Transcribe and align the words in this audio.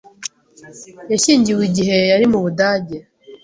Yashyingiwe 1.11 1.61
igihe 1.69 1.97
yari 2.11 2.25
mu 2.31 2.39
Budage? 2.43 2.97